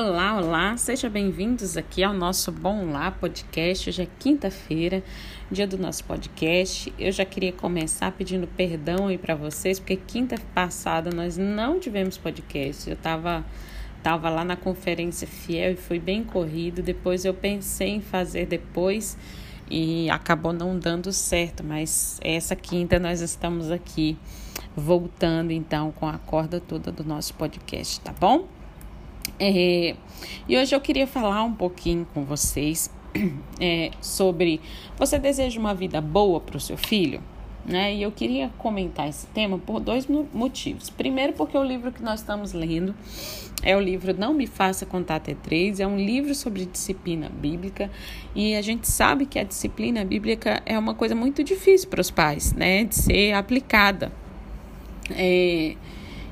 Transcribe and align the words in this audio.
Olá, 0.00 0.36
olá, 0.36 0.76
sejam 0.76 1.10
bem-vindos 1.10 1.76
aqui 1.76 2.04
ao 2.04 2.14
nosso 2.14 2.52
Bom 2.52 2.92
Lá 2.92 3.10
podcast. 3.10 3.90
Hoje 3.90 4.02
é 4.02 4.06
quinta-feira, 4.20 5.02
dia 5.50 5.66
do 5.66 5.76
nosso 5.76 6.04
podcast. 6.04 6.94
Eu 6.96 7.10
já 7.10 7.24
queria 7.24 7.52
começar 7.52 8.12
pedindo 8.12 8.46
perdão 8.46 9.08
aí 9.08 9.18
para 9.18 9.34
vocês, 9.34 9.80
porque 9.80 9.96
quinta 9.96 10.36
passada 10.54 11.10
nós 11.10 11.36
não 11.36 11.80
tivemos 11.80 12.16
podcast. 12.16 12.88
Eu 12.88 12.94
tava, 12.94 13.44
tava 14.00 14.30
lá 14.30 14.44
na 14.44 14.54
conferência 14.54 15.26
fiel 15.26 15.72
e 15.72 15.76
foi 15.76 15.98
bem 15.98 16.22
corrido. 16.22 16.80
Depois 16.80 17.24
eu 17.24 17.34
pensei 17.34 17.88
em 17.88 18.00
fazer 18.00 18.46
depois 18.46 19.18
e 19.68 20.08
acabou 20.10 20.52
não 20.52 20.78
dando 20.78 21.12
certo, 21.12 21.64
mas 21.64 22.20
essa 22.22 22.54
quinta 22.54 23.00
nós 23.00 23.20
estamos 23.20 23.68
aqui 23.68 24.16
voltando 24.76 25.50
então 25.50 25.90
com 25.90 26.06
a 26.06 26.18
corda 26.18 26.60
toda 26.60 26.92
do 26.92 27.02
nosso 27.02 27.34
podcast, 27.34 28.00
tá 28.00 28.12
bom? 28.12 28.57
É, 29.38 29.94
e 30.48 30.56
hoje 30.56 30.74
eu 30.74 30.80
queria 30.80 31.06
falar 31.06 31.42
um 31.42 31.52
pouquinho 31.52 32.06
com 32.12 32.24
vocês 32.24 32.90
é, 33.60 33.90
sobre 34.00 34.60
você 34.96 35.18
deseja 35.18 35.58
uma 35.58 35.74
vida 35.74 36.00
boa 36.00 36.40
para 36.40 36.56
o 36.56 36.60
seu 36.60 36.76
filho? 36.76 37.20
Né? 37.64 37.96
E 37.96 38.02
eu 38.02 38.10
queria 38.10 38.50
comentar 38.56 39.08
esse 39.08 39.26
tema 39.26 39.58
por 39.58 39.78
dois 39.78 40.06
motivos. 40.06 40.88
Primeiro, 40.88 41.34
porque 41.34 41.56
o 41.56 41.62
livro 41.62 41.92
que 41.92 42.02
nós 42.02 42.20
estamos 42.20 42.54
lendo 42.54 42.94
é 43.62 43.76
o 43.76 43.80
livro 43.80 44.18
Não 44.18 44.32
Me 44.32 44.46
Faça 44.46 44.86
Contar 44.86 45.16
Até 45.16 45.34
Três, 45.34 45.78
é 45.78 45.86
um 45.86 45.98
livro 45.98 46.34
sobre 46.34 46.64
disciplina 46.64 47.28
bíblica 47.28 47.90
e 48.34 48.54
a 48.54 48.62
gente 48.62 48.88
sabe 48.88 49.26
que 49.26 49.38
a 49.38 49.42
disciplina 49.42 50.04
bíblica 50.04 50.62
é 50.64 50.78
uma 50.78 50.94
coisa 50.94 51.14
muito 51.14 51.44
difícil 51.44 51.90
para 51.90 52.00
os 52.00 52.10
pais, 52.10 52.54
né? 52.54 52.84
De 52.84 52.94
ser 52.94 53.32
aplicada. 53.32 54.10
É, 55.10 55.74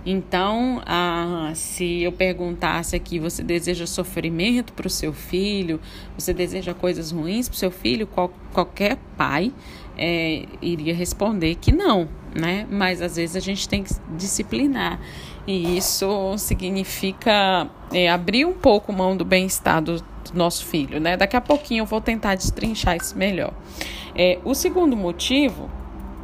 então, 0.09 0.81
ah, 0.87 1.51
se 1.53 2.03
eu 2.03 2.13
perguntasse 2.13 2.95
aqui, 2.95 3.19
você 3.19 3.43
deseja 3.43 3.87
sofrimento 3.87 4.73
para 4.73 4.87
o 4.87 4.91
seu 4.91 5.13
filho, 5.13 5.81
você 6.17 6.33
deseja 6.33 6.73
coisas 6.73 7.11
ruins 7.11 7.49
para 7.49 7.57
o 7.57 7.59
seu 7.59 7.73
filho, 7.73 8.07
qual, 8.07 8.33
qualquer 8.53 8.99
pai 9.17 9.53
é, 9.99 10.45
iria 10.63 10.95
responder 10.95 11.57
que 11.57 11.73
não, 11.73 12.09
né? 12.33 12.69
Mas 12.71 13.03
às 13.03 13.17
vezes 13.17 13.35
a 13.35 13.41
gente 13.41 13.69
tem 13.69 13.83
que 13.83 13.93
disciplinar 14.17 15.01
e 15.45 15.77
isso 15.77 16.39
significa 16.39 17.69
é, 17.93 18.09
abrir 18.09 18.45
um 18.45 18.53
pouco 18.53 18.93
mão 18.93 19.17
do 19.17 19.25
bem-estar 19.25 19.83
do, 19.83 19.97
do, 19.97 20.05
nosso 20.35 20.67
filho, 20.67 21.01
né? 21.01 21.17
Daqui 21.17 21.37
a 21.37 21.41
pouquinho 21.41 21.83
eu 21.83 21.87
vou 21.87 22.01
tentar 22.01 22.37
destrinchar 22.37 22.97
isso 22.97 23.19
melhor. 23.19 23.53
É, 24.15 24.39
o 24.45 24.55
segundo 24.55 24.97
motivo 24.97 25.69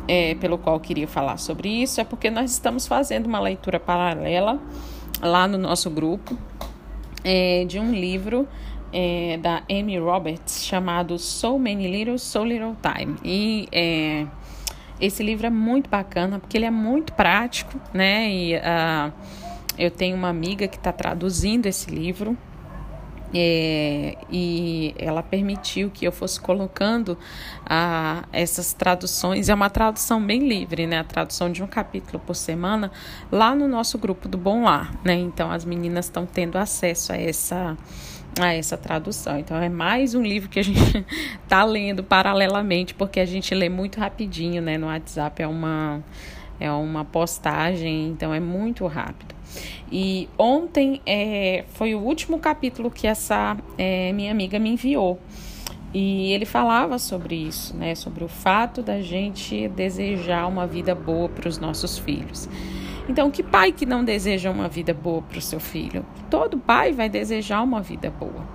é, 0.09 0.35
pelo 0.37 0.59
qual 0.59 0.79
queria 0.81 1.07
falar 1.07 1.37
sobre 1.37 1.69
isso 1.69 2.01
é 2.01 2.05
porque 2.05 2.31
nós 2.31 2.51
estamos 2.51 2.87
fazendo 2.87 3.27
uma 3.27 3.41
leitura 3.41 3.79
paralela 3.79 4.61
lá 5.21 5.47
no 5.47 5.57
nosso 5.57 5.89
grupo 5.91 6.37
é, 7.25 7.65
de 7.65 7.79
um 7.79 7.93
livro 7.93 8.49
é, 8.93 9.39
da 9.41 9.63
Amy 9.71 9.99
Roberts 9.99 10.65
chamado 10.65 11.19
So 11.19 11.59
Many 11.59 11.91
Little, 11.91 12.19
So 12.19 12.45
Little 12.45 12.77
Time. 12.83 13.17
E 13.25 13.69
é, 13.73 14.27
esse 15.01 15.23
livro 15.23 15.47
é 15.47 15.51
muito 15.51 15.89
bacana 15.89 16.39
porque 16.39 16.57
ele 16.57 16.67
é 16.67 16.71
muito 16.71 17.13
prático, 17.15 17.81
né? 17.93 18.31
E 18.31 18.57
uh, 18.57 19.13
eu 19.79 19.91
tenho 19.91 20.17
uma 20.17 20.29
amiga 20.29 20.69
que 20.69 20.77
está 20.77 20.93
traduzindo 20.93 21.67
esse 21.67 21.91
livro 21.91 22.37
é, 23.35 24.17
e 24.31 24.95
ela 24.99 25.23
permitiu 25.23 25.91
que 25.91 26.07
eu 26.07 26.13
fosse 26.13 26.41
colocando 26.41 27.17
ah, 27.65 28.25
essas 28.33 28.73
traduções. 28.73 29.49
É 29.49 29.55
uma 29.55 29.71
tradução 29.71 30.23
bem 30.25 30.47
livre, 30.47 30.87
né? 30.87 30.99
A 30.99 31.05
tradução 31.05 31.51
de 31.51 31.63
um 31.63 31.67
capítulo 31.67 32.19
por 32.19 32.35
semana 32.35 32.91
lá 33.31 33.55
no 33.55 33.67
nosso 33.67 33.97
grupo 33.99 34.29
do 34.29 34.37
Bom 34.37 34.65
Lar, 34.65 34.93
né? 35.05 35.15
Então 35.15 35.51
as 35.51 35.65
meninas 35.65 36.07
estão 36.07 36.27
tendo 36.27 36.57
acesso 36.59 37.13
a 37.13 37.17
essa 37.17 37.77
a 38.41 38.55
essa 38.55 38.77
tradução. 38.77 39.39
Então 39.39 39.57
é 39.57 39.69
mais 39.69 40.15
um 40.15 40.23
livro 40.23 40.49
que 40.49 40.59
a 40.59 40.65
gente 40.65 41.05
está 41.43 41.65
lendo 41.65 42.03
paralelamente, 42.03 42.95
porque 42.95 43.21
a 43.21 43.27
gente 43.27 43.55
lê 43.55 43.69
muito 43.69 43.99
rapidinho, 43.99 44.63
né? 44.63 44.77
No 44.79 44.87
WhatsApp 44.87 45.43
é 45.43 45.47
uma 45.47 46.03
é 46.61 46.71
uma 46.71 47.05
postagem, 47.05 48.09
então 48.09 48.33
é 48.33 48.39
muito 48.39 48.87
rápido. 48.87 49.35
E 49.91 50.29
ontem 50.39 51.01
é, 51.05 51.65
foi 51.75 51.95
o 51.95 52.01
último 52.01 52.39
capítulo 52.39 52.91
que 52.91 53.07
essa 53.07 53.57
é, 53.77 54.13
minha 54.13 54.31
amiga 54.31 54.59
me 54.59 54.71
enviou. 54.71 55.19
E 55.95 56.33
ele 56.33 56.47
falava 56.47 56.99
sobre 56.99 57.35
isso, 57.35 57.77
né? 57.77 57.95
Sobre 57.95 58.25
o 58.25 58.29
fato 58.29 58.83
da 58.83 59.03
gente 59.03 59.69
desejar 59.69 60.47
uma 60.47 60.67
vida 60.67 60.95
boa 60.95 61.29
para 61.29 61.49
os 61.49 61.59
nossos 61.59 61.99
filhos. 61.99 62.49
Então, 63.09 63.31
que 63.31 63.43
pai 63.43 63.73
que 63.73 63.85
não 63.85 64.05
deseja 64.05 64.51
uma 64.51 64.69
vida 64.69 64.95
boa 64.95 65.21
para 65.23 65.37
o 65.37 65.43
seu 65.43 65.59
filho? 65.59 66.07
Todo 66.31 66.57
pai 66.57 66.93
vai 66.93 67.09
desejar 67.09 67.61
uma 67.63 67.83
vida 67.83 68.11
boa. 68.11 68.47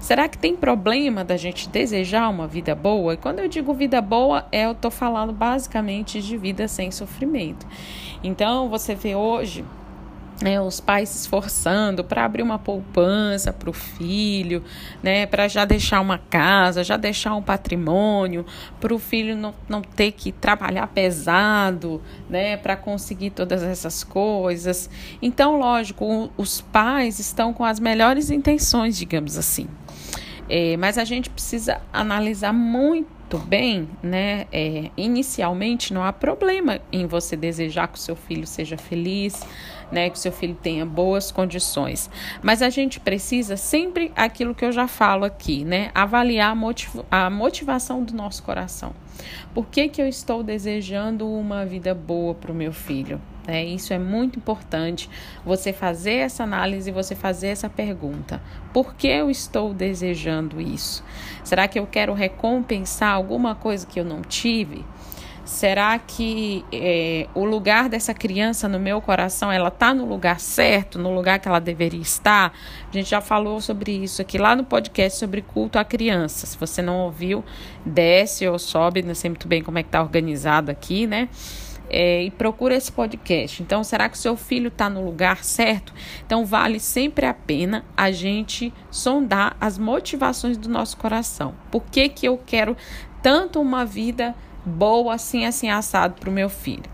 Será 0.00 0.28
que 0.28 0.36
tem 0.36 0.56
problema 0.56 1.24
da 1.24 1.36
gente 1.36 1.68
desejar 1.68 2.28
uma 2.28 2.48
vida 2.48 2.74
boa? 2.74 3.14
E 3.14 3.16
quando 3.16 3.38
eu 3.38 3.48
digo 3.48 3.72
vida 3.72 4.02
boa, 4.02 4.46
é, 4.50 4.66
eu 4.66 4.72
estou 4.72 4.90
falando 4.90 5.32
basicamente 5.32 6.20
de 6.20 6.36
vida 6.36 6.66
sem 6.66 6.90
sofrimento. 6.90 7.66
Então, 8.24 8.68
você 8.68 8.94
vê 8.94 9.14
hoje 9.14 9.64
né, 10.42 10.60
os 10.60 10.80
pais 10.80 11.08
se 11.08 11.18
esforçando 11.18 12.02
para 12.02 12.24
abrir 12.24 12.42
uma 12.42 12.58
poupança 12.58 13.52
para 13.52 13.70
o 13.70 13.72
filho, 13.72 14.62
né, 15.02 15.24
para 15.24 15.46
já 15.46 15.64
deixar 15.64 16.00
uma 16.00 16.18
casa, 16.18 16.82
já 16.82 16.96
deixar 16.96 17.34
um 17.34 17.42
patrimônio, 17.42 18.44
para 18.80 18.92
o 18.92 18.98
filho 18.98 19.36
não, 19.36 19.54
não 19.68 19.80
ter 19.80 20.12
que 20.12 20.32
trabalhar 20.32 20.88
pesado, 20.88 22.02
né, 22.28 22.56
para 22.56 22.76
conseguir 22.76 23.30
todas 23.30 23.62
essas 23.62 24.02
coisas. 24.02 24.90
Então, 25.22 25.58
lógico, 25.58 26.30
os 26.36 26.60
pais 26.60 27.18
estão 27.18 27.52
com 27.52 27.64
as 27.64 27.78
melhores 27.78 28.30
intenções, 28.30 28.98
digamos 28.98 29.38
assim. 29.38 29.68
É, 30.48 30.76
mas 30.76 30.98
a 30.98 31.04
gente 31.04 31.30
precisa 31.30 31.80
analisar 31.92 32.52
muito 32.52 33.38
bem, 33.38 33.88
né? 34.02 34.46
É, 34.52 34.90
inicialmente 34.96 35.94
não 35.94 36.04
há 36.04 36.12
problema 36.12 36.80
em 36.92 37.06
você 37.06 37.36
desejar 37.36 37.88
que 37.88 37.96
o 37.96 38.00
seu 38.00 38.14
filho 38.14 38.46
seja 38.46 38.76
feliz, 38.76 39.46
né, 39.92 40.08
que 40.08 40.16
o 40.16 40.18
seu 40.18 40.32
filho 40.32 40.56
tenha 40.60 40.84
boas 40.84 41.30
condições. 41.30 42.10
Mas 42.42 42.62
a 42.62 42.70
gente 42.70 42.98
precisa 42.98 43.56
sempre 43.56 44.10
aquilo 44.16 44.54
que 44.54 44.64
eu 44.64 44.72
já 44.72 44.88
falo 44.88 45.24
aqui, 45.24 45.64
né, 45.64 45.90
avaliar 45.94 46.50
a, 46.50 46.54
motiva 46.54 47.04
a 47.10 47.30
motivação 47.30 48.02
do 48.02 48.14
nosso 48.14 48.42
coração. 48.42 48.94
Por 49.54 49.66
que, 49.66 49.88
que 49.88 50.00
eu 50.00 50.08
estou 50.08 50.42
desejando 50.42 51.30
uma 51.30 51.64
vida 51.66 51.94
boa 51.94 52.34
para 52.34 52.50
o 52.50 52.54
meu 52.54 52.72
filho? 52.72 53.20
É, 53.46 53.64
isso 53.64 53.92
é 53.92 53.98
muito 53.98 54.38
importante. 54.38 55.10
Você 55.44 55.72
fazer 55.72 56.14
essa 56.14 56.44
análise, 56.44 56.90
você 56.90 57.14
fazer 57.14 57.48
essa 57.48 57.68
pergunta: 57.68 58.40
por 58.72 58.94
que 58.94 59.08
eu 59.08 59.30
estou 59.30 59.74
desejando 59.74 60.60
isso? 60.60 61.04
Será 61.42 61.66
que 61.66 61.78
eu 61.78 61.86
quero 61.86 62.14
recompensar 62.14 63.12
alguma 63.12 63.54
coisa 63.54 63.86
que 63.86 63.98
eu 63.98 64.04
não 64.04 64.22
tive? 64.22 64.84
Será 65.44 65.98
que 65.98 66.64
é, 66.72 67.26
o 67.34 67.44
lugar 67.44 67.88
dessa 67.88 68.14
criança 68.14 68.68
no 68.68 68.78
meu 68.78 69.00
coração, 69.00 69.50
ela 69.50 69.68
está 69.68 69.92
no 69.92 70.04
lugar 70.04 70.38
certo, 70.38 71.00
no 71.00 71.12
lugar 71.12 71.40
que 71.40 71.48
ela 71.48 71.58
deveria 71.58 72.00
estar? 72.00 72.52
A 72.88 72.92
gente 72.92 73.10
já 73.10 73.20
falou 73.20 73.60
sobre 73.60 73.90
isso 73.90 74.22
aqui 74.22 74.38
lá 74.38 74.54
no 74.54 74.62
podcast 74.62 75.18
sobre 75.18 75.42
culto 75.42 75.80
à 75.80 75.84
criança. 75.84 76.46
Se 76.46 76.56
você 76.56 76.80
não 76.80 77.00
ouviu, 77.00 77.44
desce 77.84 78.46
ou 78.46 78.56
sobe, 78.56 79.02
não 79.02 79.16
sei 79.16 79.30
muito 79.30 79.48
bem 79.48 79.62
como 79.62 79.78
é 79.78 79.82
que 79.82 79.88
está 79.88 80.00
organizado 80.00 80.70
aqui, 80.70 81.08
né? 81.08 81.28
É, 81.90 82.22
e 82.22 82.30
procura 82.30 82.76
esse 82.76 82.92
podcast. 82.92 83.62
Então, 83.62 83.82
será 83.82 84.08
que 84.08 84.14
o 84.16 84.20
seu 84.20 84.36
filho 84.36 84.68
está 84.68 84.88
no 84.88 85.04
lugar 85.04 85.42
certo? 85.42 85.92
Então, 86.24 86.46
vale 86.46 86.78
sempre 86.78 87.26
a 87.26 87.34
pena 87.34 87.84
a 87.96 88.12
gente 88.12 88.72
sondar 88.92 89.56
as 89.60 89.76
motivações 89.76 90.56
do 90.56 90.68
nosso 90.68 90.96
coração. 90.96 91.52
Por 91.70 91.82
que, 91.82 92.08
que 92.08 92.26
eu 92.26 92.38
quero 92.38 92.76
tanto 93.20 93.60
uma 93.60 93.84
vida 93.84 94.34
boa, 94.64 95.14
assim, 95.14 95.44
assim, 95.44 95.70
assado 95.70 96.14
para 96.20 96.30
o 96.30 96.32
meu 96.32 96.48
filho. 96.48 96.90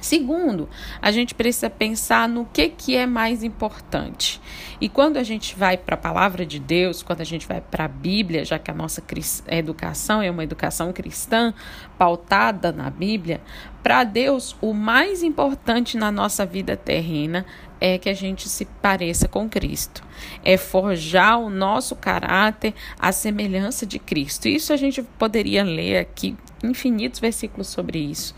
Segundo, 0.00 0.68
a 1.02 1.10
gente 1.10 1.34
precisa 1.34 1.68
pensar 1.68 2.28
no 2.28 2.44
que, 2.44 2.68
que 2.68 2.94
é 2.94 3.06
mais 3.06 3.42
importante. 3.42 4.40
E 4.80 4.88
quando 4.88 5.16
a 5.16 5.22
gente 5.24 5.56
vai 5.56 5.76
para 5.76 5.94
a 5.94 5.98
palavra 5.98 6.46
de 6.46 6.60
Deus, 6.60 7.02
quando 7.02 7.22
a 7.22 7.24
gente 7.24 7.44
vai 7.44 7.60
para 7.60 7.86
a 7.86 7.88
Bíblia, 7.88 8.44
já 8.44 8.56
que 8.56 8.70
a 8.70 8.74
nossa 8.74 9.02
educação 9.48 10.22
é 10.22 10.30
uma 10.30 10.44
educação 10.44 10.92
cristã 10.92 11.52
pautada 11.98 12.70
na 12.70 12.88
Bíblia, 12.88 13.40
para 13.82 14.04
Deus 14.04 14.54
o 14.60 14.72
mais 14.72 15.24
importante 15.24 15.96
na 15.96 16.12
nossa 16.12 16.46
vida 16.46 16.76
terrena 16.76 17.44
é 17.80 17.98
que 17.98 18.08
a 18.08 18.14
gente 18.14 18.48
se 18.48 18.64
pareça 18.64 19.26
com 19.26 19.48
Cristo. 19.48 20.04
É 20.44 20.56
forjar 20.56 21.40
o 21.40 21.50
nosso 21.50 21.96
caráter 21.96 22.74
à 22.96 23.10
semelhança 23.12 23.84
de 23.84 23.98
Cristo. 23.98 24.46
Isso 24.46 24.72
a 24.72 24.76
gente 24.76 25.02
poderia 25.02 25.64
ler 25.64 25.98
aqui 25.98 26.36
infinitos 26.62 27.20
versículos 27.20 27.68
sobre 27.68 27.98
isso 27.98 28.34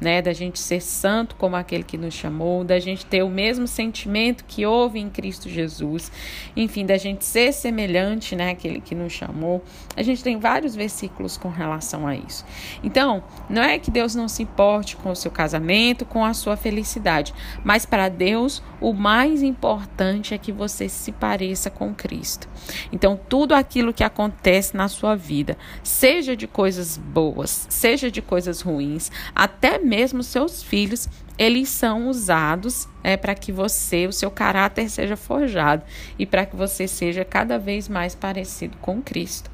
né? 0.00 0.22
Da 0.22 0.32
gente 0.32 0.58
ser 0.58 0.80
santo 0.80 1.36
como 1.36 1.56
aquele 1.56 1.84
que 1.84 1.98
nos 1.98 2.14
chamou, 2.14 2.64
da 2.64 2.78
gente 2.78 3.04
ter 3.04 3.22
o 3.22 3.28
mesmo 3.28 3.66
sentimento 3.66 4.44
que 4.44 4.64
houve 4.64 4.98
em 4.98 5.10
Cristo 5.10 5.48
Jesus, 5.48 6.10
enfim, 6.56 6.86
da 6.86 6.96
gente 6.96 7.24
ser 7.24 7.52
semelhante, 7.52 8.34
né? 8.34 8.50
Aquele 8.50 8.80
que 8.80 8.94
nos 8.94 9.12
chamou. 9.12 9.62
A 9.96 10.02
gente 10.02 10.22
tem 10.22 10.38
vários 10.38 10.74
versículos 10.74 11.36
com 11.36 11.48
relação 11.48 12.06
a 12.06 12.16
isso. 12.16 12.44
Então, 12.82 13.22
não 13.48 13.62
é 13.62 13.78
que 13.78 13.90
Deus 13.90 14.14
não 14.14 14.28
se 14.28 14.42
importe 14.42 14.96
com 14.96 15.10
o 15.10 15.16
seu 15.16 15.30
casamento, 15.30 16.06
com 16.06 16.24
a 16.24 16.32
sua 16.32 16.56
felicidade, 16.56 17.34
mas 17.62 17.84
para 17.84 18.08
Deus 18.08 18.62
o 18.80 18.92
mais 18.92 19.42
importante 19.42 20.32
é 20.32 20.38
que 20.38 20.52
você 20.52 20.88
se 20.88 21.12
pareça 21.12 21.70
com 21.70 21.94
Cristo. 21.94 22.48
Então, 22.90 23.18
tudo 23.28 23.54
aquilo 23.54 23.92
que 23.92 24.02
acontece 24.02 24.76
na 24.76 24.88
sua 24.88 25.14
vida, 25.14 25.56
seja 25.82 26.34
de 26.34 26.46
coisas 26.46 26.96
boas, 26.96 27.66
seja 27.68 28.10
de 28.10 28.22
coisas 28.22 28.60
ruins, 28.62 29.10
até 29.34 29.78
mesmo 29.78 29.89
seus 30.22 30.62
filhos, 30.62 31.08
eles 31.38 31.68
são 31.68 32.08
usados 32.08 32.88
é, 33.02 33.16
para 33.16 33.34
que 33.34 33.50
você, 33.50 34.06
o 34.06 34.12
seu 34.12 34.30
caráter 34.30 34.90
seja 34.90 35.16
forjado 35.16 35.82
e 36.18 36.26
para 36.26 36.44
que 36.44 36.54
você 36.54 36.86
seja 36.86 37.24
cada 37.24 37.58
vez 37.58 37.88
mais 37.88 38.14
parecido 38.14 38.76
com 38.78 39.00
Cristo. 39.00 39.50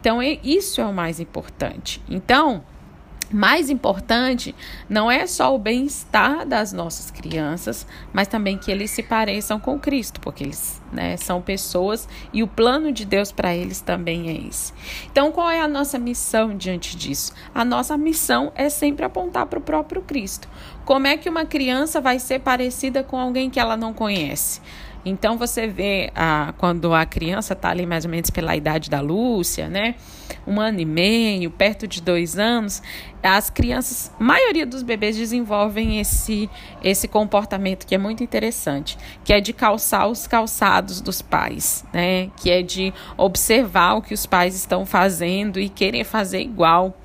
Então, 0.00 0.22
isso 0.22 0.80
é 0.80 0.86
o 0.86 0.92
mais 0.92 1.18
importante. 1.18 2.00
Então, 2.08 2.64
mais 3.32 3.68
importante 3.70 4.54
não 4.88 5.10
é 5.10 5.26
só 5.26 5.54
o 5.54 5.58
bem-estar 5.58 6.46
das 6.46 6.72
nossas 6.72 7.10
crianças, 7.10 7.86
mas 8.12 8.28
também 8.28 8.56
que 8.56 8.70
eles 8.70 8.90
se 8.90 9.02
pareçam 9.02 9.58
com 9.58 9.78
Cristo, 9.78 10.20
porque 10.20 10.44
eles 10.44 10.80
né, 10.92 11.16
são 11.16 11.42
pessoas 11.42 12.08
e 12.32 12.42
o 12.42 12.46
plano 12.46 12.92
de 12.92 13.04
Deus 13.04 13.32
para 13.32 13.54
eles 13.54 13.80
também 13.80 14.28
é 14.28 14.48
esse. 14.48 14.72
Então, 15.10 15.32
qual 15.32 15.50
é 15.50 15.60
a 15.60 15.68
nossa 15.68 15.98
missão 15.98 16.56
diante 16.56 16.96
disso? 16.96 17.32
A 17.54 17.64
nossa 17.64 17.96
missão 17.96 18.52
é 18.54 18.68
sempre 18.68 19.04
apontar 19.04 19.46
para 19.46 19.58
o 19.58 19.62
próprio 19.62 20.02
Cristo. 20.02 20.48
Como 20.84 21.06
é 21.06 21.16
que 21.16 21.28
uma 21.28 21.44
criança 21.44 22.00
vai 22.00 22.18
ser 22.20 22.40
parecida 22.40 23.02
com 23.02 23.18
alguém 23.18 23.50
que 23.50 23.58
ela 23.58 23.76
não 23.76 23.92
conhece? 23.92 24.60
Então 25.08 25.38
você 25.38 25.68
vê 25.68 26.10
a, 26.16 26.52
quando 26.58 26.92
a 26.92 27.06
criança 27.06 27.52
está 27.52 27.70
ali 27.70 27.86
mais 27.86 28.04
ou 28.04 28.10
menos 28.10 28.28
pela 28.28 28.56
idade 28.56 28.90
da 28.90 29.00
Lúcia, 29.00 29.68
né? 29.68 29.94
Um 30.44 30.60
ano 30.60 30.80
e 30.80 30.84
meio, 30.84 31.48
perto 31.48 31.86
de 31.86 32.02
dois 32.02 32.36
anos, 32.36 32.82
as 33.22 33.48
crianças, 33.48 34.12
maioria 34.18 34.66
dos 34.66 34.82
bebês 34.82 35.16
desenvolvem 35.16 36.00
esse, 36.00 36.50
esse 36.82 37.06
comportamento 37.06 37.86
que 37.86 37.94
é 37.94 37.98
muito 37.98 38.24
interessante, 38.24 38.98
que 39.24 39.32
é 39.32 39.40
de 39.40 39.52
calçar 39.52 40.08
os 40.08 40.26
calçados 40.26 41.00
dos 41.00 41.22
pais, 41.22 41.84
né? 41.92 42.28
Que 42.36 42.50
é 42.50 42.62
de 42.62 42.92
observar 43.16 43.94
o 43.94 44.02
que 44.02 44.12
os 44.12 44.26
pais 44.26 44.56
estão 44.56 44.84
fazendo 44.84 45.60
e 45.60 45.68
querer 45.68 46.02
fazer 46.02 46.40
igual 46.40 47.00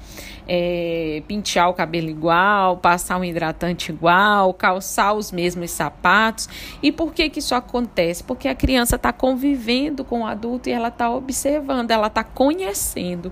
é, 0.54 1.24
pentear 1.30 1.70
o 1.70 1.74
cabelo 1.74 2.10
igual, 2.10 2.76
passar 2.76 3.18
um 3.18 3.24
hidratante 3.24 3.90
igual, 3.90 4.54
calçar 4.54 5.14
os 5.14 5.32
mesmos 5.32 5.72
sapatos. 5.72 6.50
E 6.84 6.92
por 6.92 7.14
que, 7.14 7.30
que 7.30 7.40
isso 7.40 7.56
acontece? 7.56 8.22
Porque 8.22 8.50
a 8.50 8.54
criança 8.54 8.98
está 8.98 9.14
convivendo 9.14 10.04
com 10.04 10.24
o 10.24 10.26
adulto 10.26 10.68
e 10.68 10.74
ela 10.74 10.90
está 10.90 11.10
observando, 11.10 11.90
ela 11.92 12.08
está 12.08 12.22
conhecendo. 12.22 13.32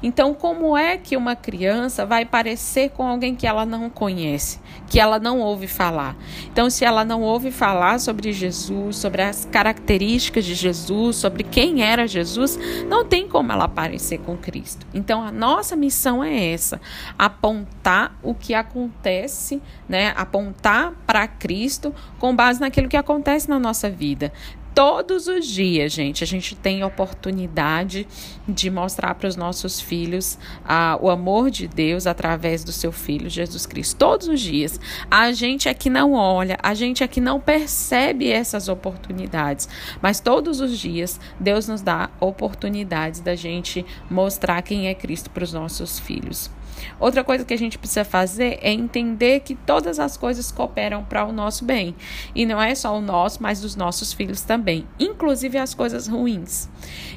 Então, 0.00 0.32
como 0.32 0.76
é 0.76 0.96
que 0.96 1.16
uma 1.16 1.34
criança 1.34 2.06
vai 2.06 2.24
parecer 2.24 2.90
com 2.90 3.04
alguém 3.04 3.34
que 3.34 3.48
ela 3.48 3.66
não 3.66 3.90
conhece, 3.90 4.60
que 4.88 5.00
ela 5.00 5.18
não 5.18 5.40
ouve 5.40 5.66
falar? 5.66 6.16
Então, 6.52 6.70
se 6.70 6.84
ela 6.84 7.04
não 7.04 7.20
ouve 7.22 7.50
falar 7.50 7.98
sobre 7.98 8.32
Jesus, 8.32 8.94
sobre 8.94 9.22
as 9.22 9.44
características 9.44 10.44
de 10.44 10.54
Jesus, 10.54 11.16
sobre 11.16 11.42
quem 11.42 11.82
era 11.82 12.06
Jesus, 12.06 12.56
não 12.88 13.04
tem 13.04 13.26
como 13.26 13.50
ela 13.50 13.66
parecer 13.66 14.18
com 14.18 14.36
Cristo. 14.36 14.86
Então, 14.94 15.20
a 15.20 15.32
nossa 15.32 15.74
missão 15.74 16.22
é 16.22 16.59
essa: 16.60 16.80
apontar 17.18 18.16
o 18.22 18.34
que 18.34 18.54
acontece, 18.54 19.60
né? 19.88 20.12
Apontar 20.16 20.92
para 21.06 21.26
Cristo 21.26 21.94
com 22.18 22.36
base 22.36 22.60
naquilo 22.60 22.88
que 22.88 22.96
acontece 22.96 23.48
na 23.48 23.58
nossa 23.58 23.90
vida. 23.90 24.32
Todos 24.74 25.26
os 25.26 25.46
dias, 25.46 25.92
gente, 25.92 26.22
a 26.22 26.26
gente 26.26 26.54
tem 26.54 26.84
oportunidade 26.84 28.06
de 28.46 28.70
mostrar 28.70 29.14
para 29.16 29.28
os 29.28 29.34
nossos 29.34 29.80
filhos 29.80 30.38
ah, 30.64 30.96
o 31.00 31.10
amor 31.10 31.50
de 31.50 31.66
Deus 31.66 32.06
através 32.06 32.62
do 32.62 32.70
seu 32.70 32.92
Filho 32.92 33.28
Jesus 33.28 33.66
Cristo. 33.66 33.96
Todos 33.96 34.28
os 34.28 34.40
dias. 34.40 34.80
A 35.10 35.32
gente 35.32 35.68
é 35.68 35.74
que 35.74 35.90
não 35.90 36.12
olha, 36.12 36.56
a 36.62 36.72
gente 36.72 37.02
é 37.02 37.08
que 37.08 37.20
não 37.20 37.40
percebe 37.40 38.30
essas 38.30 38.68
oportunidades. 38.68 39.68
Mas 40.00 40.20
todos 40.20 40.60
os 40.60 40.78
dias, 40.78 41.18
Deus 41.38 41.66
nos 41.66 41.82
dá 41.82 42.10
oportunidades 42.20 43.20
da 43.20 43.34
gente 43.34 43.84
mostrar 44.08 44.62
quem 44.62 44.88
é 44.88 44.94
Cristo 44.94 45.30
para 45.30 45.44
os 45.44 45.52
nossos 45.52 45.98
filhos. 45.98 46.50
Outra 46.98 47.24
coisa 47.24 47.44
que 47.44 47.54
a 47.54 47.58
gente 47.58 47.78
precisa 47.78 48.04
fazer 48.04 48.58
é 48.62 48.72
entender 48.72 49.40
que 49.40 49.54
todas 49.54 49.98
as 49.98 50.16
coisas 50.16 50.50
cooperam 50.50 51.04
para 51.04 51.24
o 51.24 51.32
nosso 51.32 51.64
bem. 51.64 51.94
E 52.34 52.44
não 52.44 52.60
é 52.60 52.74
só 52.74 52.96
o 52.96 53.00
nosso, 53.00 53.42
mas 53.42 53.60
dos 53.60 53.76
nossos 53.76 54.12
filhos 54.12 54.42
também, 54.42 54.86
inclusive 54.98 55.58
as 55.58 55.74
coisas 55.74 56.06
ruins. 56.06 56.68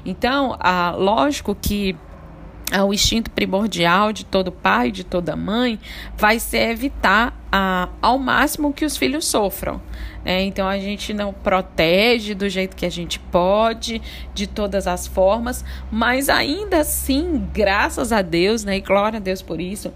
Então, 0.06 0.56
ah, 0.60 0.94
lógico 0.98 1.56
que 1.56 1.96
ah, 2.72 2.84
o 2.84 2.94
instinto 2.94 3.30
primordial 3.32 4.14
de 4.14 4.26
todo 4.26 4.52
pai, 4.52 4.92
de 4.92 5.04
toda 5.04 5.36
mãe, 5.36 5.80
vai 6.18 6.40
ser 6.40 6.72
evitar 6.72 7.38
ah, 7.52 7.90
ao 8.02 8.18
máximo 8.18 8.74
que 8.74 8.86
os 8.86 8.98
filhos 8.98 9.26
sofram. 9.26 9.82
Né? 10.24 10.44
Então 10.44 10.68
a 10.68 10.80
gente 10.80 11.14
não 11.14 11.34
protege 11.34 12.34
do 12.34 12.48
jeito 12.48 12.76
que 12.76 12.86
a 12.86 12.90
gente 12.90 13.20
pode, 13.20 14.02
de 14.34 14.48
todas 14.48 14.88
as 14.88 15.06
formas, 15.06 15.64
mas 15.92 16.30
ainda 16.30 16.80
assim, 16.80 17.48
graças 17.54 18.12
a 18.12 18.22
Deus, 18.22 18.64
né? 18.64 18.78
E 18.78 18.82
glória 18.82 19.18
a 19.18 19.22
Deus 19.22 19.42
por 19.42 19.60
isso, 19.60 19.94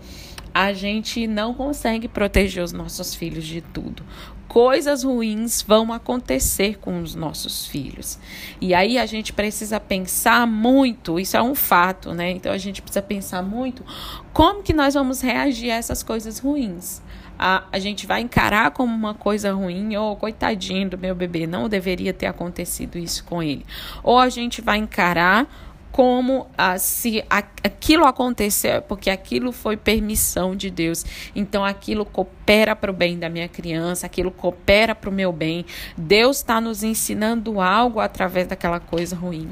a 0.58 0.74
gente 0.74 1.28
não 1.28 1.54
consegue 1.54 2.08
proteger 2.08 2.64
os 2.64 2.74
nossos 2.74 3.14
filhos 3.14 3.46
de 3.46 3.62
tudo. 3.62 4.04
Coisas 4.48 5.04
ruins 5.04 5.62
vão 5.62 5.94
acontecer 5.94 6.80
com 6.80 7.00
os 7.00 7.14
nossos 7.14 7.68
filhos. 7.68 8.18
E 8.60 8.74
aí 8.74 8.98
a 8.98 9.06
gente 9.06 9.32
precisa 9.32 9.80
pensar 9.80 10.48
muito, 10.48 11.20
isso 11.20 11.38
é 11.38 11.44
um 11.44 11.54
fato, 11.54 12.12
né? 12.12 12.32
Então 12.32 12.52
a 12.52 12.58
gente 12.58 12.82
precisa 12.82 13.04
pensar 13.04 13.44
muito 13.44 13.86
como 14.34 14.64
que 14.64 14.74
nós 14.74 14.96
vamos 14.96 15.22
reagir 15.22 15.70
a 15.70 15.76
essas 15.76 16.02
coisas 16.02 16.40
ruins 16.40 17.04
a, 17.38 17.64
a 17.72 17.80
gente 17.80 18.08
vai 18.08 18.22
encarar 18.22 18.72
como 18.72 18.94
uma 18.94 19.14
coisa 19.14 19.54
ruim, 19.54 19.96
ou 19.96 20.16
coitadinho 20.16 20.90
do 20.90 20.98
meu 20.98 21.14
bebê, 21.14 21.46
não 21.46 21.70
deveria 21.70 22.14
ter 22.14 22.26
acontecido 22.26 22.98
isso 22.98 23.24
com 23.24 23.44
ele. 23.44 23.66
Ou 24.04 24.18
a 24.18 24.30
gente 24.30 24.62
vai 24.62 24.78
encarar 24.78 25.48
como 25.92 26.48
ah, 26.58 26.78
se 26.78 27.24
aquilo 27.30 28.06
aconteceu, 28.06 28.82
porque 28.82 29.10
aquilo 29.10 29.52
foi 29.52 29.76
permissão 29.76 30.56
de 30.56 30.70
Deus. 30.70 31.06
Então 31.36 31.66
aquilo 31.66 32.06
coopera 32.06 32.76
para 32.76 32.92
o 32.92 32.94
bem 32.94 33.18
da 33.18 33.30
minha 33.30 33.48
criança, 33.48 34.06
aquilo 34.06 34.32
coopera 34.32 34.94
para 34.94 35.10
o 35.10 35.14
meu 35.14 35.32
bem. 35.32 35.66
Deus 35.98 36.38
está 36.38 36.62
nos 36.62 36.84
ensinando 36.84 37.60
algo 37.60 38.00
através 38.00 38.48
daquela 38.48 38.80
coisa 38.80 39.16
ruim. 39.16 39.50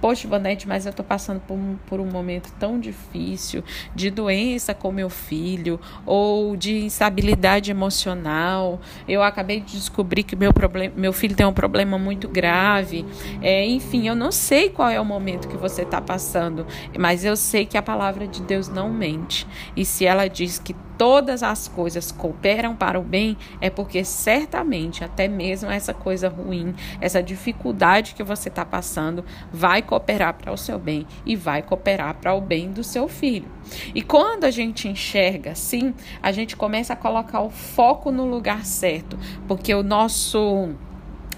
Poxa, 0.00 0.28
Vanete, 0.28 0.68
mas 0.68 0.86
eu 0.86 0.90
estou 0.90 1.04
passando 1.04 1.40
por 1.40 1.54
um, 1.54 1.76
por 1.86 2.00
um 2.00 2.06
momento 2.06 2.52
tão 2.58 2.78
difícil 2.78 3.62
de 3.94 4.10
doença 4.10 4.74
com 4.74 4.92
meu 4.92 5.10
filho, 5.10 5.80
ou 6.04 6.56
de 6.56 6.84
instabilidade 6.84 7.70
emocional. 7.70 8.80
Eu 9.08 9.22
acabei 9.22 9.60
de 9.60 9.76
descobrir 9.76 10.22
que 10.22 10.36
meu, 10.36 10.52
problema, 10.52 10.94
meu 10.96 11.12
filho 11.12 11.34
tem 11.34 11.46
um 11.46 11.52
problema 11.52 11.98
muito 11.98 12.28
grave. 12.28 13.04
É, 13.40 13.66
enfim, 13.66 14.08
eu 14.08 14.14
não 14.14 14.30
sei 14.30 14.68
qual 14.68 14.90
é 14.90 15.00
o 15.00 15.04
momento 15.04 15.48
que 15.48 15.56
você 15.56 15.73
está 15.82 16.00
passando, 16.00 16.66
mas 16.98 17.24
eu 17.24 17.36
sei 17.36 17.66
que 17.66 17.76
a 17.76 17.82
palavra 17.82 18.26
de 18.26 18.42
Deus 18.42 18.68
não 18.68 18.90
mente. 18.90 19.46
E 19.76 19.84
se 19.84 20.04
ela 20.04 20.28
diz 20.28 20.58
que 20.58 20.74
todas 20.96 21.42
as 21.42 21.68
coisas 21.68 22.12
cooperam 22.12 22.74
para 22.74 22.98
o 22.98 23.02
bem, 23.02 23.36
é 23.60 23.68
porque 23.68 24.04
certamente 24.04 25.02
até 25.04 25.28
mesmo 25.28 25.70
essa 25.70 25.92
coisa 25.92 26.28
ruim, 26.28 26.74
essa 27.00 27.22
dificuldade 27.22 28.14
que 28.14 28.22
você 28.22 28.48
está 28.48 28.64
passando, 28.64 29.24
vai 29.52 29.82
cooperar 29.82 30.34
para 30.34 30.52
o 30.52 30.56
seu 30.56 30.78
bem 30.78 31.06
e 31.26 31.36
vai 31.36 31.62
cooperar 31.62 32.14
para 32.14 32.34
o 32.34 32.40
bem 32.40 32.70
do 32.70 32.84
seu 32.84 33.08
filho. 33.08 33.48
E 33.94 34.02
quando 34.02 34.44
a 34.44 34.50
gente 34.50 34.88
enxerga 34.88 35.52
assim, 35.52 35.94
a 36.22 36.30
gente 36.32 36.56
começa 36.56 36.92
a 36.92 36.96
colocar 36.96 37.40
o 37.40 37.50
foco 37.50 38.10
no 38.10 38.26
lugar 38.26 38.64
certo, 38.64 39.18
porque 39.48 39.74
o 39.74 39.82
nosso 39.82 40.70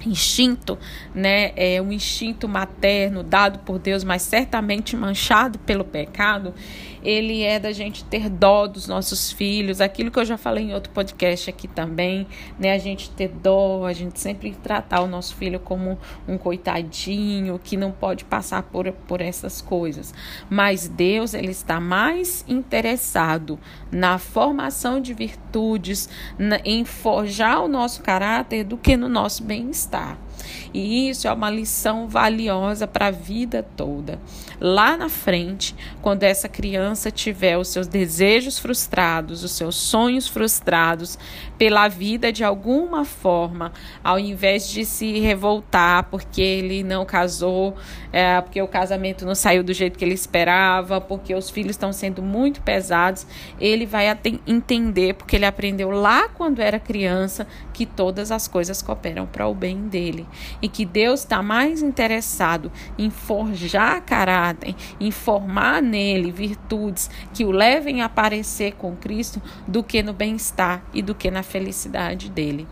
instinto, 0.05 0.79
né, 1.15 1.53
é 1.57 1.81
um 1.81 1.93
instinto 1.93 2.49
materno 2.49 3.23
dado 3.23 3.61
por 3.61 3.79
Deus, 3.79 4.05
mas 4.05 4.23
certamente 4.23 4.97
manchado 4.97 5.59
pelo 5.61 5.85
pecado, 5.85 6.55
ele 7.03 7.43
é 7.43 7.61
da 7.61 7.71
gente 7.71 8.05
ter 8.05 8.29
dó 8.29 8.67
dos 8.67 8.89
nossos 8.89 9.31
filhos, 9.31 9.81
aquilo 9.81 10.11
que 10.11 10.19
eu 10.19 10.25
já 10.25 10.37
falei 10.37 10.65
em 10.65 10.75
outro 10.75 10.93
podcast 10.93 11.49
aqui 11.49 11.69
também, 11.69 12.27
né, 12.59 12.73
a 12.73 12.79
gente 12.79 13.11
ter 13.11 13.29
dó, 13.29 13.87
a 13.87 13.93
gente 13.93 14.19
sempre 14.19 14.51
tratar 14.61 15.03
o 15.03 15.07
nosso 15.07 15.37
filho 15.37 15.61
como 15.61 15.97
um 16.27 16.37
coitadinho 16.37 17.61
que 17.63 17.77
não 17.77 17.93
pode 17.93 18.25
passar 18.25 18.65
por, 18.65 18.91
por 18.91 19.21
essas 19.21 19.61
coisas. 19.61 20.13
Mas 20.51 20.89
Deus, 20.89 21.33
ele 21.33 21.53
está 21.53 21.79
mais 21.79 22.45
interessado 22.49 23.59
na 23.91 24.19
formação 24.19 25.01
de 25.01 25.15
virtudes, 25.15 26.09
na, 26.37 26.61
em 26.65 26.85
forjar 26.85 27.63
o 27.63 27.69
nosso 27.69 28.03
caráter 28.03 28.65
do 28.65 28.77
que 28.77 28.97
no 28.97 29.09
nosso 29.09 29.45
bem-estar 29.45 29.86
está. 29.87 30.17
E 30.73 31.09
isso 31.09 31.27
é 31.27 31.33
uma 31.33 31.51
lição 31.51 32.09
valiosa 32.09 32.87
para 32.87 33.07
a 33.07 33.11
vida 33.11 33.63
toda. 33.77 34.19
Lá 34.61 34.97
na 34.97 35.09
frente, 35.09 35.75
quando 36.01 36.23
essa 36.23 36.49
criança 36.49 37.11
tiver 37.11 37.59
os 37.59 37.69
seus 37.69 37.87
desejos 37.87 38.59
frustrados, 38.59 39.45
os 39.45 39.53
seus 39.53 39.77
sonhos 39.77 40.29
frustrados 40.29 41.19
pela 41.59 41.89
vida 41.89 42.33
de 42.33 42.45
alguma 42.45 43.05
forma, 43.05 43.73
ao 44.03 44.19
invés 44.19 44.69
de 44.69 44.85
se 44.85 45.19
revoltar 45.19 46.05
porque 46.11 46.41
ele 46.41 46.83
não 46.83 47.05
casou, 47.05 47.77
é, 48.13 48.41
porque 48.41 48.61
o 48.61 48.69
casamento 48.69 49.25
não 49.25 49.35
saiu 49.35 49.63
do 49.63 49.73
jeito 49.73 49.99
que 49.99 50.05
ele 50.05 50.15
esperava, 50.15 51.01
porque 51.01 51.35
os 51.35 51.51
filhos 51.51 51.73
estão 51.73 51.93
sendo 51.93 52.23
muito 52.23 52.61
pesados, 52.63 53.27
ele 53.61 53.87
vai 53.87 54.07
entender, 54.47 55.15
porque 55.15 55.37
ele 55.37 55.47
aprendeu 55.47 55.91
lá 55.91 56.29
quando 56.29 56.61
era 56.61 56.79
criança, 56.79 57.47
que 57.73 57.85
todas 57.85 58.31
as 58.31 58.49
coisas 58.49 58.81
cooperam 58.83 59.27
para 59.27 59.47
o 59.47 59.55
bem 59.55 59.89
dele 59.89 60.26
e 60.61 60.69
que 60.69 60.85
Deus 60.85 61.21
está 61.21 61.43
mais 61.43 61.83
interessado 61.83 62.71
em 62.99 63.11
forjar 63.11 64.03
caráter, 64.03 64.75
em 65.01 65.11
formar 65.11 65.83
nele 65.83 66.31
virtudes 66.31 67.11
que 67.33 67.45
o 67.45 67.51
levem 67.51 68.03
a 68.03 68.07
aparecer 68.07 68.75
com 68.75 68.97
Cristo 68.97 69.41
do 69.67 69.83
que 69.83 70.03
no 70.03 70.13
bem-estar 70.13 70.83
e 70.93 71.03
do 71.03 71.15
que 71.15 71.31
na 71.31 71.43
felicidade 71.43 72.31
dele. 72.31 72.67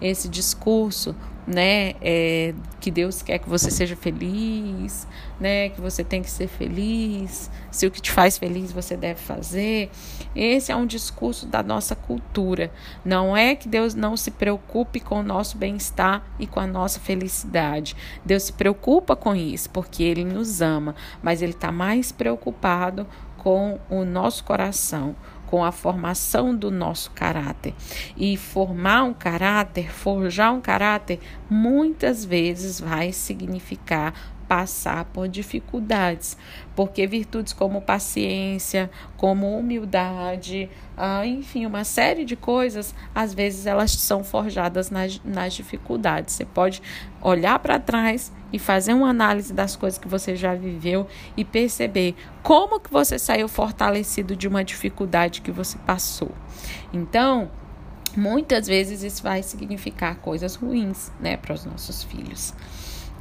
Esse 0.00 0.28
discurso 0.28 1.14
né? 1.46 1.94
É, 2.00 2.52
que 2.80 2.90
Deus 2.90 3.22
quer 3.22 3.38
que 3.38 3.48
você 3.48 3.70
seja 3.70 3.94
feliz, 3.94 5.06
né? 5.38 5.68
Que 5.68 5.80
você 5.80 6.02
tem 6.02 6.22
que 6.22 6.30
ser 6.30 6.48
feliz. 6.48 7.50
Se 7.70 7.86
o 7.86 7.90
que 7.90 8.00
te 8.00 8.10
faz 8.10 8.36
feliz 8.36 8.72
você 8.72 8.96
deve 8.96 9.20
fazer. 9.20 9.90
Esse 10.34 10.72
é 10.72 10.76
um 10.76 10.86
discurso 10.86 11.46
da 11.46 11.62
nossa 11.62 11.94
cultura. 11.94 12.72
Não 13.04 13.36
é 13.36 13.54
que 13.54 13.68
Deus 13.68 13.94
não 13.94 14.16
se 14.16 14.30
preocupe 14.30 14.98
com 14.98 15.20
o 15.20 15.22
nosso 15.22 15.56
bem-estar 15.56 16.24
e 16.38 16.46
com 16.46 16.58
a 16.58 16.66
nossa 16.66 16.98
felicidade. 16.98 17.96
Deus 18.24 18.44
se 18.44 18.52
preocupa 18.52 19.14
com 19.14 19.34
isso 19.34 19.70
porque 19.70 20.02
Ele 20.02 20.24
nos 20.24 20.60
ama, 20.60 20.94
mas 21.22 21.42
Ele 21.42 21.52
está 21.52 21.70
mais 21.70 22.10
preocupado 22.10 23.06
com 23.38 23.78
o 23.88 24.04
nosso 24.04 24.42
coração 24.42 25.14
com 25.46 25.64
a 25.64 25.72
formação 25.72 26.54
do 26.54 26.70
nosso 26.70 27.10
caráter. 27.12 27.74
E 28.16 28.36
formar 28.36 29.04
um 29.04 29.14
caráter, 29.14 29.90
forjar 29.92 30.52
um 30.52 30.60
caráter, 30.60 31.20
muitas 31.48 32.24
vezes 32.24 32.80
vai 32.80 33.12
significar 33.12 34.35
passar 34.48 35.04
por 35.06 35.28
dificuldades, 35.28 36.36
porque 36.74 37.06
virtudes 37.06 37.52
como 37.52 37.80
paciência, 37.80 38.90
como 39.16 39.58
humildade, 39.58 40.68
ah, 40.96 41.26
enfim, 41.26 41.66
uma 41.66 41.84
série 41.84 42.24
de 42.24 42.36
coisas, 42.36 42.94
às 43.14 43.34
vezes 43.34 43.66
elas 43.66 43.92
são 43.92 44.22
forjadas 44.22 44.90
nas, 44.90 45.20
nas 45.24 45.54
dificuldades. 45.54 46.34
Você 46.34 46.44
pode 46.44 46.82
olhar 47.20 47.58
para 47.58 47.78
trás 47.78 48.32
e 48.52 48.58
fazer 48.58 48.94
uma 48.94 49.10
análise 49.10 49.52
das 49.52 49.76
coisas 49.76 49.98
que 49.98 50.08
você 50.08 50.36
já 50.36 50.54
viveu 50.54 51.06
e 51.36 51.44
perceber 51.44 52.14
como 52.42 52.80
que 52.80 52.90
você 52.90 53.18
saiu 53.18 53.48
fortalecido 53.48 54.36
de 54.36 54.46
uma 54.46 54.64
dificuldade 54.64 55.40
que 55.40 55.50
você 55.50 55.76
passou. 55.78 56.30
Então, 56.92 57.50
muitas 58.16 58.66
vezes 58.66 59.02
isso 59.02 59.22
vai 59.22 59.42
significar 59.42 60.16
coisas 60.16 60.54
ruins, 60.54 61.10
né, 61.20 61.36
para 61.36 61.52
os 61.52 61.64
nossos 61.64 62.02
filhos. 62.02 62.54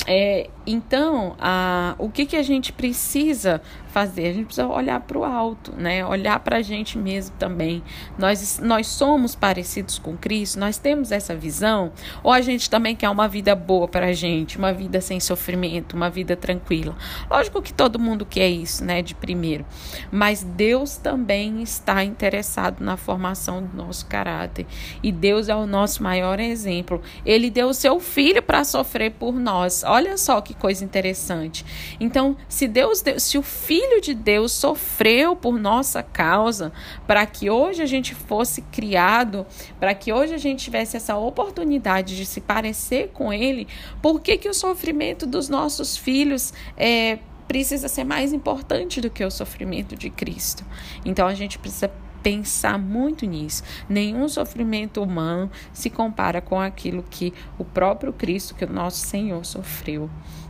É, 0.07 0.49
então, 0.67 1.35
a, 1.39 1.95
o 1.97 2.09
que, 2.09 2.25
que 2.25 2.35
a 2.35 2.43
gente 2.43 2.71
precisa 2.71 3.61
fazer? 3.87 4.27
A 4.27 4.33
gente 4.33 4.45
precisa 4.45 4.67
olhar 4.67 4.99
para 4.99 5.17
o 5.17 5.23
alto, 5.23 5.71
né? 5.77 6.05
Olhar 6.05 6.39
para 6.39 6.57
a 6.57 6.61
gente 6.61 6.97
mesmo 6.97 7.35
também. 7.37 7.83
Nós, 8.17 8.59
nós 8.61 8.87
somos 8.87 9.35
parecidos 9.35 9.97
com 9.99 10.17
Cristo, 10.17 10.59
nós 10.59 10.77
temos 10.77 11.11
essa 11.11 11.35
visão, 11.35 11.91
ou 12.23 12.31
a 12.31 12.41
gente 12.41 12.69
também 12.69 12.95
quer 12.95 13.09
uma 13.09 13.27
vida 13.27 13.55
boa 13.55 13.87
para 13.87 14.07
a 14.07 14.13
gente, 14.13 14.57
uma 14.57 14.73
vida 14.73 14.99
sem 15.01 15.19
sofrimento, 15.19 15.95
uma 15.95 16.09
vida 16.09 16.35
tranquila. 16.35 16.95
Lógico 17.29 17.61
que 17.61 17.73
todo 17.73 17.99
mundo 17.99 18.25
quer 18.25 18.49
isso, 18.49 18.83
né? 18.83 19.01
De 19.01 19.13
primeiro. 19.15 19.65
Mas 20.11 20.43
Deus 20.43 20.97
também 20.97 21.61
está 21.61 22.03
interessado 22.03 22.83
na 22.83 22.97
formação 22.97 23.63
do 23.63 23.77
nosso 23.77 24.05
caráter. 24.07 24.65
E 25.01 25.11
Deus 25.11 25.47
é 25.47 25.55
o 25.55 25.67
nosso 25.67 26.01
maior 26.01 26.39
exemplo. 26.39 27.01
Ele 27.25 27.49
deu 27.49 27.69
o 27.69 27.73
seu 27.73 27.99
filho 27.99 28.41
para 28.41 28.63
sofrer 28.63 29.11
por 29.11 29.33
nós. 29.33 29.83
Olha 29.85 30.17
só 30.17 30.41
que 30.41 30.53
coisa 30.53 30.83
interessante. 30.83 31.65
Então, 31.99 32.35
se 32.47 32.67
Deus, 32.67 33.03
se 33.19 33.37
o 33.37 33.41
filho 33.41 34.01
de 34.01 34.13
Deus 34.13 34.51
sofreu 34.51 35.35
por 35.35 35.57
nossa 35.59 36.01
causa, 36.01 36.71
para 37.07 37.25
que 37.25 37.49
hoje 37.49 37.81
a 37.81 37.85
gente 37.85 38.13
fosse 38.13 38.61
criado, 38.63 39.45
para 39.79 39.93
que 39.93 40.11
hoje 40.11 40.33
a 40.33 40.37
gente 40.37 40.63
tivesse 40.63 40.97
essa 40.97 41.15
oportunidade 41.15 42.15
de 42.15 42.25
se 42.25 42.41
parecer 42.41 43.09
com 43.13 43.31
Ele, 43.31 43.67
por 44.01 44.19
que, 44.19 44.37
que 44.37 44.49
o 44.49 44.53
sofrimento 44.53 45.25
dos 45.25 45.49
nossos 45.49 45.95
filhos 45.97 46.53
é, 46.77 47.19
precisa 47.47 47.87
ser 47.87 48.03
mais 48.03 48.33
importante 48.33 48.99
do 48.99 49.09
que 49.09 49.23
o 49.23 49.31
sofrimento 49.31 49.95
de 49.95 50.09
Cristo? 50.09 50.63
Então 51.05 51.27
a 51.27 51.33
gente 51.33 51.59
precisa 51.59 51.91
pensar 52.25 52.79
muito 52.79 53.23
nisso. 53.27 53.61
Nenhum 53.87 54.27
sofrimento 54.27 54.99
humano 54.99 55.51
se 55.71 55.91
compara 55.91 56.41
com 56.41 56.59
aquilo 56.59 57.03
que 57.07 57.31
o 57.59 57.63
próprio 57.63 58.11
Cristo, 58.11 58.55
que 58.55 58.65
o 58.65 58.73
nosso 58.73 59.05
Senhor 59.05 59.45
sofreu. 59.45 60.09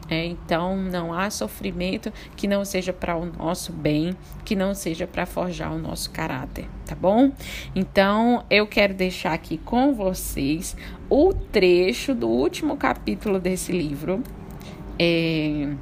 É, 0.10 0.24
então, 0.24 0.78
não 0.78 1.14
há 1.14 1.30
sofrimento 1.30 2.14
que 2.38 2.48
não 2.48 2.64
seja 2.64 2.94
para 2.94 3.18
o 3.18 3.26
nosso 3.26 3.74
bem, 3.74 4.16
que 4.46 4.56
não 4.56 4.74
seja 4.74 5.06
para 5.06 5.26
forjar 5.26 5.74
o 5.74 5.80
nosso 5.80 6.12
caráter, 6.12 6.66
tá 6.86 6.96
bom? 6.96 7.34
Então, 7.76 8.46
eu 8.50 8.66
quero 8.66 8.94
deixar 8.94 9.34
aqui 9.34 9.58
com 9.58 9.94
vocês 9.94 10.78
o 11.10 11.34
trecho 11.34 12.16
do 12.16 12.30
último 12.30 12.78
capítulo 12.78 13.38
desse 13.38 13.74
livro. 13.74 14.24
É, 14.98 15.74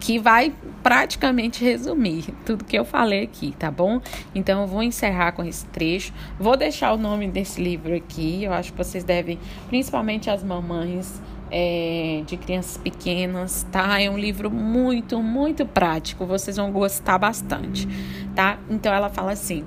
que 0.00 0.18
vai 0.18 0.52
praticamente 0.82 1.62
resumir 1.64 2.26
tudo 2.46 2.64
que 2.64 2.78
eu 2.78 2.84
falei 2.84 3.24
aqui, 3.24 3.54
tá 3.58 3.70
bom? 3.70 4.00
Então 4.34 4.62
eu 4.62 4.66
vou 4.66 4.82
encerrar 4.82 5.32
com 5.32 5.44
esse 5.44 5.66
trecho. 5.66 6.12
Vou 6.38 6.56
deixar 6.56 6.92
o 6.92 6.96
nome 6.96 7.28
desse 7.28 7.60
livro 7.60 7.94
aqui. 7.94 8.44
Eu 8.44 8.52
acho 8.52 8.72
que 8.72 8.78
vocês 8.78 9.04
devem, 9.04 9.38
principalmente 9.68 10.30
as 10.30 10.42
mamães, 10.42 11.20
é, 11.50 12.22
de 12.26 12.36
crianças 12.36 12.76
pequenas, 12.76 13.66
tá? 13.70 14.00
É 14.00 14.10
um 14.10 14.18
livro 14.18 14.50
muito, 14.50 15.22
muito 15.22 15.64
prático, 15.66 16.26
vocês 16.26 16.56
vão 16.56 16.70
gostar 16.70 17.18
bastante, 17.18 17.88
tá? 18.34 18.58
Então 18.68 18.92
ela 18.92 19.08
fala 19.08 19.32
assim: 19.32 19.64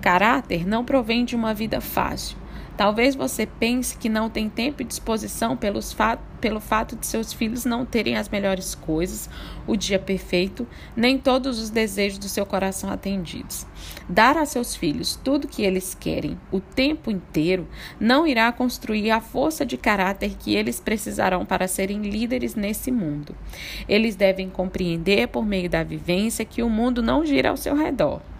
caráter 0.00 0.66
não 0.66 0.84
provém 0.84 1.24
de 1.24 1.34
uma 1.34 1.54
vida 1.54 1.80
fácil, 1.80 2.36
Talvez 2.82 3.14
você 3.14 3.46
pense 3.46 3.96
que 3.96 4.08
não 4.08 4.28
tem 4.28 4.48
tempo 4.48 4.82
e 4.82 4.84
disposição 4.84 5.56
pelos 5.56 5.92
fa 5.92 6.18
pelo 6.40 6.58
fato 6.58 6.96
de 6.96 7.06
seus 7.06 7.32
filhos 7.32 7.64
não 7.64 7.86
terem 7.86 8.16
as 8.16 8.28
melhores 8.28 8.74
coisas, 8.74 9.30
o 9.68 9.76
dia 9.76 10.00
perfeito, 10.00 10.66
nem 10.96 11.16
todos 11.16 11.60
os 11.60 11.70
desejos 11.70 12.18
do 12.18 12.28
seu 12.28 12.44
coração 12.44 12.90
atendidos. 12.90 13.64
Dar 14.08 14.36
a 14.36 14.44
seus 14.44 14.74
filhos 14.74 15.14
tudo 15.22 15.46
que 15.46 15.62
eles 15.62 15.94
querem 15.94 16.36
o 16.50 16.58
tempo 16.58 17.08
inteiro 17.08 17.68
não 18.00 18.26
irá 18.26 18.50
construir 18.50 19.12
a 19.12 19.20
força 19.20 19.64
de 19.64 19.76
caráter 19.76 20.34
que 20.36 20.56
eles 20.56 20.80
precisarão 20.80 21.46
para 21.46 21.68
serem 21.68 22.02
líderes 22.02 22.56
nesse 22.56 22.90
mundo. 22.90 23.36
Eles 23.88 24.16
devem 24.16 24.50
compreender, 24.50 25.28
por 25.28 25.46
meio 25.46 25.70
da 25.70 25.84
vivência, 25.84 26.44
que 26.44 26.64
o 26.64 26.68
mundo 26.68 27.00
não 27.00 27.24
gira 27.24 27.50
ao 27.50 27.56
seu 27.56 27.76
redor. 27.76 28.31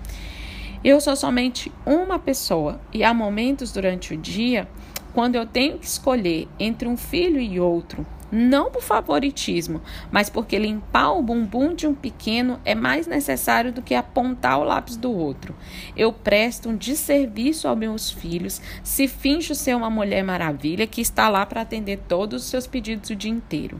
Eu 0.84 1.00
sou 1.00 1.14
somente 1.14 1.70
uma 1.86 2.18
pessoa. 2.18 2.80
E 2.92 3.04
há 3.04 3.14
momentos 3.14 3.70
durante 3.70 4.14
o 4.14 4.16
dia 4.16 4.66
quando 5.14 5.36
eu 5.36 5.46
tenho 5.46 5.78
que 5.78 5.86
escolher 5.86 6.48
entre 6.58 6.88
um 6.88 6.96
filho 6.96 7.38
e 7.38 7.60
outro, 7.60 8.04
não 8.32 8.70
por 8.70 8.82
favoritismo, 8.82 9.82
mas 10.10 10.30
porque 10.30 10.58
limpar 10.58 11.12
o 11.12 11.22
bumbum 11.22 11.74
de 11.74 11.86
um 11.86 11.94
pequeno 11.94 12.58
é 12.64 12.74
mais 12.74 13.06
necessário 13.06 13.70
do 13.70 13.82
que 13.82 13.94
apontar 13.94 14.58
o 14.58 14.64
lápis 14.64 14.96
do 14.96 15.12
outro. 15.12 15.54
Eu 15.94 16.10
presto 16.14 16.70
um 16.70 16.76
desserviço 16.76 17.68
aos 17.68 17.78
meus 17.78 18.10
filhos 18.10 18.62
se 18.82 19.06
finjo 19.06 19.54
ser 19.54 19.76
uma 19.76 19.90
mulher 19.90 20.24
maravilha 20.24 20.86
que 20.86 21.02
está 21.02 21.28
lá 21.28 21.44
para 21.44 21.60
atender 21.60 22.00
todos 22.08 22.44
os 22.44 22.48
seus 22.48 22.66
pedidos 22.66 23.10
o 23.10 23.16
dia 23.16 23.30
inteiro. 23.30 23.78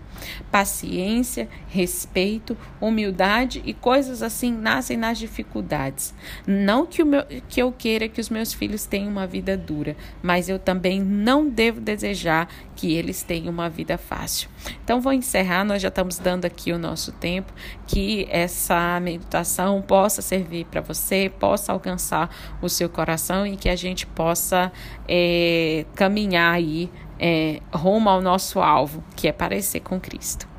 Paciência, 0.51 1.49
respeito, 1.69 2.57
humildade 2.79 3.63
e 3.65 3.73
coisas 3.73 4.23
assim 4.23 4.53
nascem 4.53 4.99
nas 4.99 5.19
dificuldades. 5.19 6.15
Não 6.47 6.85
que, 6.85 7.03
o 7.03 7.07
meu, 7.07 7.25
que 7.49 7.63
eu 7.63 7.73
queira 7.73 8.09
que 8.09 8.21
os 8.21 8.29
meus 8.29 8.53
filhos 8.53 8.85
tenham 8.85 9.11
uma 9.11 9.27
vida 9.27 9.57
dura, 9.57 9.97
mas 10.23 10.51
eu 10.51 10.59
também 10.59 11.01
não 11.01 11.49
devo 11.49 11.81
desejar 11.81 12.49
que 12.77 12.93
eles 12.93 13.23
tenham 13.23 13.51
uma 13.51 13.71
vida 13.71 13.97
fácil. 13.97 14.42
Então, 14.85 15.01
vou 15.01 15.13
encerrar, 15.13 15.65
nós 15.65 15.83
já 15.83 15.89
estamos 15.89 16.19
dando 16.19 16.45
aqui 16.45 16.73
o 16.73 16.79
nosso 16.79 17.13
tempo, 17.13 17.53
que 17.87 18.27
essa 18.31 18.99
meditação 19.01 19.81
possa 19.83 20.23
servir 20.23 20.67
para 20.67 20.81
você, 20.81 21.33
possa 21.39 21.73
alcançar 21.73 22.31
o 22.61 22.69
seu 22.69 22.89
coração 22.89 23.47
e 23.47 23.57
que 23.57 23.69
a 23.69 23.77
gente 23.77 24.07
possa 24.07 24.71
é, 25.09 25.85
caminhar 25.95 26.55
aí 26.55 26.91
é, 27.19 27.61
rumo 27.73 28.09
ao 28.09 28.21
nosso 28.21 28.61
alvo, 28.61 29.03
que 29.15 29.29
é 29.29 29.33
parecer 29.33 29.81
com 29.81 30.01
Cristo. 30.01 30.52